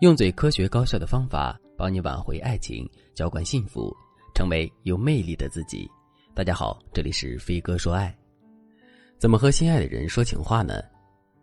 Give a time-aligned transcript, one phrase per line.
[0.00, 3.96] 用最科学高效的方法帮你挽回爱情，浇灌幸福，
[4.34, 5.90] 成为有魅力的自己。
[6.34, 8.14] 大家好，这里是飞哥说爱。
[9.16, 10.82] 怎么和心爱的人说情话呢？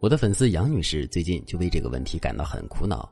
[0.00, 3.08] 我的粉丝杨女士最近就为这个问题感到很苦恼。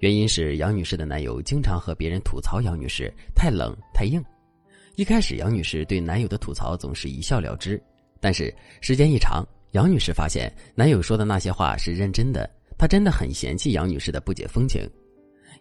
[0.00, 4.22] 原因是杨女士的男友经常和别人吐槽杨女士太冷太硬。
[4.96, 7.82] 一开始，杨女士对男友的吐槽总是一笑了之，
[8.20, 12.50] 但是时间一长，杨女士发现男友说的那些话是认真的。
[12.78, 14.88] 她真的很嫌弃杨女士的不解风情，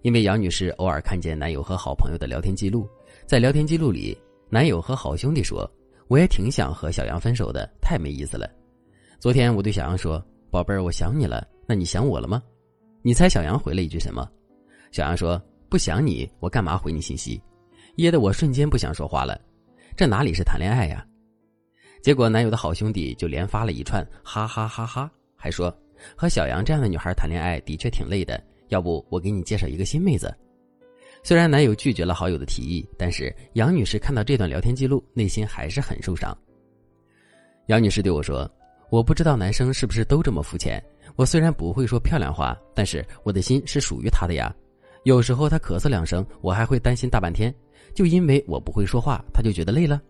[0.03, 2.87] 因为杨女士偶尔看见男友和好朋友的聊天记录，
[3.25, 4.15] 在聊天记录里，
[4.49, 5.69] 男友和好兄弟说
[6.07, 8.47] ：“我也挺想和小杨分手的，太没意思了。”
[9.19, 12.41] 昨天我对小杨说：“宝贝儿，我想你了，那你想我了吗？”
[13.01, 14.29] 你猜小杨回了一句什么？
[14.91, 17.41] 小杨说：“不想你，我干嘛回你信息？”
[17.97, 19.41] 噎得我瞬间不想说话了，
[19.95, 21.03] 这哪里是谈恋爱呀？
[22.03, 25.75] 结果男友的好兄弟就连发了一串哈哈哈哈，还说。
[26.15, 30.33] 和小杨这样的女孩谈恋爱的确挺累的，要不我给你介绍一个新妹子。
[31.23, 36.37] 虽然男友拒绝了好友的提议，但是杨女士看到这段聊天记录，内心还是很受伤。
[37.65, 38.49] 杨女士对我说
[38.89, 40.81] ：“我不知道男生是不是都这么肤浅。
[41.17, 44.55] 我虽然不会说漂亮话，但是我的心是属于他的呀。
[45.03, 47.53] 有时候他咳嗽两声，我还会担心大半天，
[47.93, 50.01] 就因为我不会说话，他就觉得累了。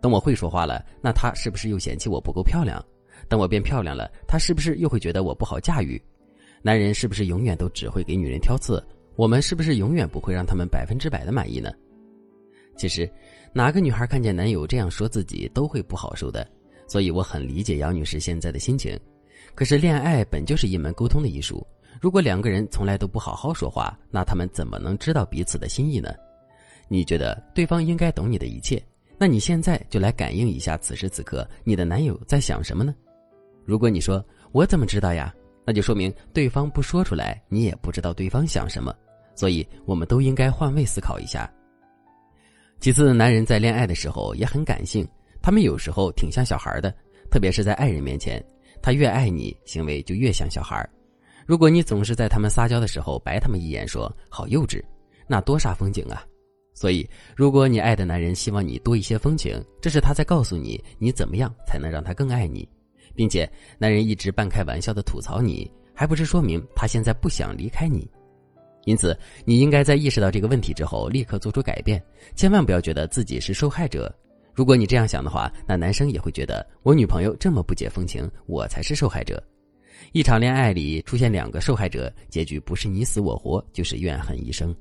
[0.00, 2.80] 等我会说话了，那他是不是又嫌弃我不够漂亮？”
[3.28, 6.00] 等我变漂亮了，他是不是又会觉得我不好驾驭？
[6.62, 8.82] 男人是不是永远都只会给女人挑刺？
[9.16, 11.70] 我们是不是永远不会让他们百分之百的满意呢？
[12.76, 13.10] 其实，
[13.52, 16.48] 哪个女孩看见男友这样说自己都会不好受的，
[16.86, 18.98] 所以我很理解杨女士现在的心情。
[19.54, 21.66] 可是，恋爱本就是一门沟通的艺术，
[22.00, 26.14] 如果两个人从来都不好好说话，那他们怎么能知道彼此的心意呢？
[26.88, 28.82] 你觉得对方应该懂你的一切，
[29.22, 32.92] 那你现在就来感应一下，此时此刻你的男友在想什么呢？
[33.64, 34.20] 如果你说
[34.50, 35.32] 我怎么知道呀？
[35.64, 38.92] 那就说明对方不说出来，你也不知道对方想什么。
[39.36, 41.48] 所以，我们都应该换位思考一下。
[42.80, 45.06] 其次，男人在恋爱的时候也很感性，
[45.40, 46.92] 他们有时候挺像小孩的，
[47.30, 48.44] 特别是在爱人面前，
[48.82, 50.84] 他越爱你，行为就越像小孩。
[51.46, 54.82] 如果你总是在他们撒娇的时候白他们一眼，说好幼稚，
[55.28, 56.26] 那多煞风景啊！
[56.74, 62.68] 所以，如果你爱的男人希望你多一些风情，这是他在告诉你，你怎么样才能让他更爱你。
[63.14, 68.10] 并且，男人一直半开玩笑的吐槽你，还不是说明他现在不想离开你？
[68.84, 72.02] 因此，你应该在意识到这个问题之后，立刻做出改变，
[72.34, 74.12] 千万不要觉得自己是受害者。
[74.54, 79.42] 如果你这样想的话，那男生也会觉得我女朋友这么不解风情，我才是受害者。
[80.12, 84.74] 一场恋爱里出现两个受害者，结局不是你死我活，就是怨恨一生。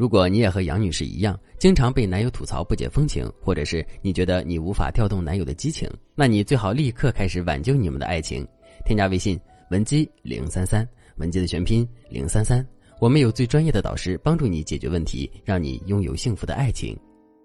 [0.00, 8.42] 如果你也和杨女士一样，经常被男友吐槽不解风情，或者是你觉得你无法调动男友的激情，那你最好立刻开始挽救你们的爱情。
[8.86, 9.38] 添加微信
[9.70, 10.88] 文姬零三三，
[11.18, 12.66] 文姬的全拼零三三，
[12.98, 16.98] 我们有最专业的导师帮助你解决问题，让你拥有幸福的爱情。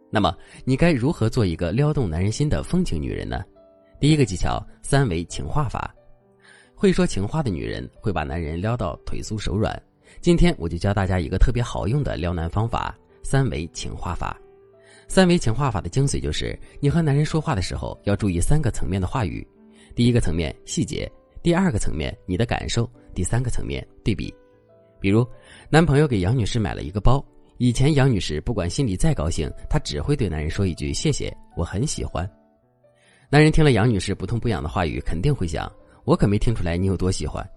[0.10, 0.34] 那么
[0.64, 3.44] 你该如何做一个撩动男人心的风情女人呢？
[4.00, 5.94] 第一个技巧：三维情话法。
[6.74, 9.78] 会说情话的女人会把男人撩到腿酥手软。
[10.22, 14.36] 今天我就教大家一个特别好用的撩男方法——三维情话法。
[15.08, 19.48] 三维情话法的精髓就是，你和男人说话的时候要注意三个层面的话语：
[19.94, 21.12] 第一个层面细节，
[21.44, 24.34] 第二个层面你的感受，第三个层面对比。
[25.00, 25.28] 比如，
[25.70, 27.24] 男朋友给杨女士买了一个包，
[27.58, 32.28] 以前杨女士不管心里再高兴，她只会对男人说一句“谢谢，我很喜欢”。
[33.30, 35.72] 男人听了杨女士不痛不痒的话语，肯定会想：
[36.04, 37.48] 我可没听出来你有多喜欢。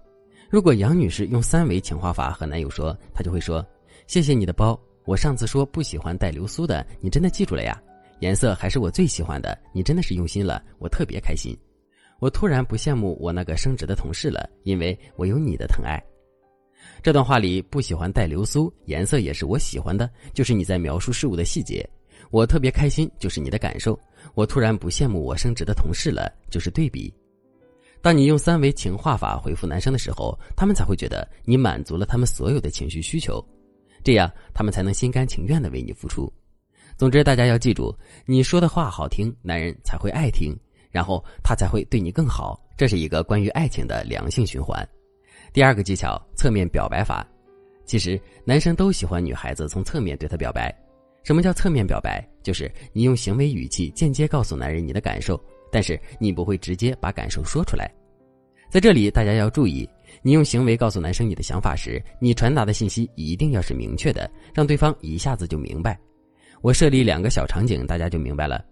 [0.49, 3.63] 如果杨女士用三维情话法和男友说，她就会说
[4.07, 7.79] ：“谢谢你的包，我上次说不喜欢带流苏的，你真的记住了呀？
[8.19, 11.55] 颜色还是我最喜欢的，你真的是用心了，我特别开心。
[12.19, 16.03] 我突然不羡慕我那个升职的同事了，因为我有你的疼爱。”
[17.03, 21.87] 这段话里不喜欢带流苏，颜色也是我喜欢的，就是你在描述事物的细节。
[22.31, 23.97] 我特别开心，就是你的感受。
[24.33, 27.13] 我突然不羡慕我升职的同事了，就是对比。
[28.01, 33.43] 当你用三维情话法回复男生的时候，他们才会觉得你满足了他们所有的情绪需求，
[34.03, 36.31] 这样他们才能心甘情愿的为你付出。
[36.97, 37.93] 总之，大家要记住，
[38.25, 40.57] 你说的话好听，男人才会爱听，
[40.91, 42.59] 然后他才会对你更好。
[42.77, 44.87] 这是一个关于爱情的良性循环。
[45.51, 47.27] 第二个技巧，侧面表白法。
[47.85, 50.73] 其实男生都喜欢女孩子从侧面对他表白。
[51.23, 52.25] 什么叫侧面表白？
[52.41, 55.41] 就是你用行为语气间接告诉男人你的感受。
[55.71, 57.91] 但是你不会直接把感受说出来，
[58.69, 59.87] 在这里大家要注意，
[60.21, 65.99] 你用行为告诉男生你的想法时，你传达的信息一定要是明确的，让对方一下子就明白。
[66.61, 68.63] 我设立两个小场景，大家就明白了。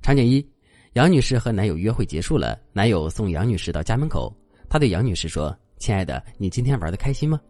[0.00, 0.46] 场景一：
[0.92, 4.34] 杨女士和男友约会结束了，男友送杨女士到家门口，
[4.68, 7.40] 他对杨女士说：“亲爱的，你今天玩的开心吗？”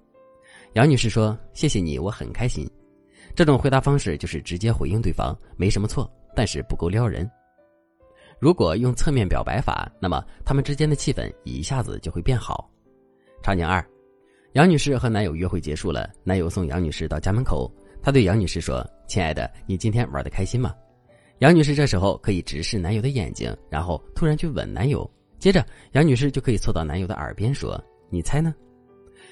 [0.75, 2.69] 杨女士说：“谢谢你，我很开心。”
[3.37, 7.31] 这种回答方式就是直接回应对方，没什么错，但是不够撩人。
[8.38, 12.71] 如果用侧面表白法，那么他们之间的气氛一下子就会变好。
[13.43, 13.85] 场景二，
[14.53, 17.71] 杨女士和男友约会结束了，男友送杨女士到家门口，
[18.03, 20.75] 他对杨女士说：“亲爱的，你今天玩的开心吗？”
[21.41, 28.55] 杨女士这时候可以直视男友的眼睛，然后突然去吻男友，接着杨女士就可以凑到男友的耳边说：“你猜呢？”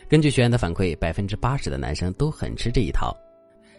[0.09, 3.15] 根据学员的反馈，百分之八十的男生都很吃这一套。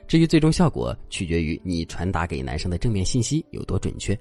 [0.07, 4.18] 至于最终效果，取决于你传达给男生的正面信息有多准确。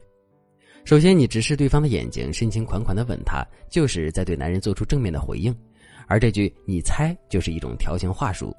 [0.84, 5.54] 首先，你直视对方的眼睛，深情款款的吻他，就是在对男人做出正面的回应。
[6.06, 8.54] 而这句“你猜”就是一种调情话术。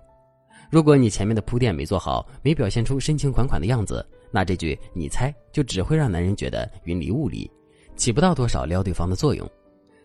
[0.72, 7.50] 如果你前面的铺垫没做好，没表现出深情款款的样子，那这句“你猜”就只会让男人觉得云里雾里，
[7.96, 9.48] 起不到多少撩对方的作用。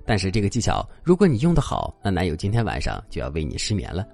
[0.05, 4.07] 但是这个技巧，如果你用得好，那男友今天晚上就要为你失眠了。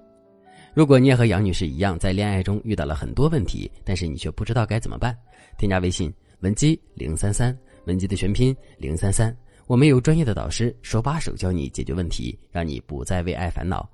[0.74, 5.16] 如果你也和杨女士一样，在恋爱中遇到了很多问题，但是你却不知道该怎么办，
[5.58, 7.56] 添加微信文姬零三三。
[7.86, 9.34] 文姬的全拼零三三，
[9.66, 13.88] 我们有专业的导师手把手教你解决问题，让你不再为爱烦恼。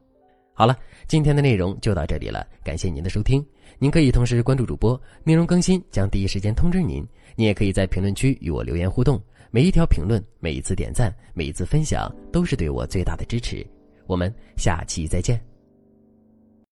[0.55, 0.77] 好了，
[1.09, 3.45] 今天的内容就到这里了，感谢您的收听。
[3.79, 7.07] 您可以同时关注主播，内容更新将第一时间通知您。
[7.35, 13.67] 您也可以在评论区与我留言互动，每一条评论、每一次点赞、每一次分享，都是对我最大的支持。
[14.07, 15.52] 我们下期再见。